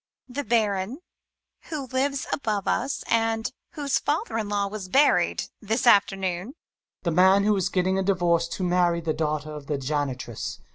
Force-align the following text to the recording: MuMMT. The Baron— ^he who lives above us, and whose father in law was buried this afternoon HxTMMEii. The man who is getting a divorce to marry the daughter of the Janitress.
MuMMT. 0.29 0.33
The 0.35 0.43
Baron— 0.45 0.91
^he 0.95 1.67
who 1.69 1.85
lives 1.85 2.25
above 2.33 2.67
us, 2.67 3.03
and 3.07 3.53
whose 3.73 3.99
father 3.99 4.39
in 4.39 4.49
law 4.49 4.65
was 4.65 4.89
buried 4.89 5.43
this 5.61 5.85
afternoon 5.85 6.53
HxTMMEii. 6.53 7.03
The 7.03 7.11
man 7.11 7.43
who 7.43 7.55
is 7.55 7.69
getting 7.69 7.99
a 7.99 8.03
divorce 8.03 8.47
to 8.47 8.63
marry 8.63 8.99
the 9.01 9.13
daughter 9.13 9.51
of 9.51 9.67
the 9.67 9.77
Janitress. 9.77 10.59